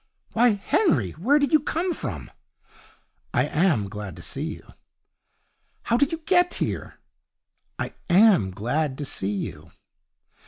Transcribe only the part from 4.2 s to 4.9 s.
see you!'